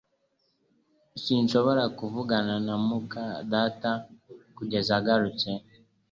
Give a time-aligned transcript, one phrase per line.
[1.23, 3.91] Sinshobora kuvugana na muka data
[4.57, 5.49] kugeza agarutse